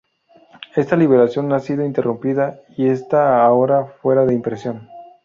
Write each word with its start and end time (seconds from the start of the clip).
Esta 0.75 0.95
liberación 0.95 1.53
ha 1.53 1.59
sido 1.59 1.85
interrumpida 1.85 2.59
y 2.75 2.87
está 2.89 3.45
ahora 3.45 3.85
fuera 3.85 4.25
de 4.25 4.33
impresión. 4.33 4.89